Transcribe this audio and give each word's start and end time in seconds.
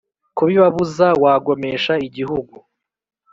kubibabuza 0.37 1.07
wagomesha 1.23 1.93
igihugu 2.07 2.55